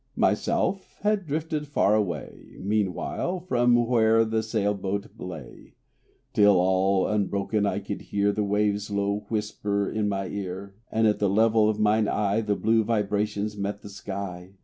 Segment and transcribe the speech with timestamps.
[0.15, 5.75] Myself had drifted far away, Meanwhile, from where the sail boat lay,
[6.33, 11.19] Till all unbroken I could hear The wave's low whisper in my ear, And at
[11.19, 14.55] the level of mine eye The blue vibration met the sky.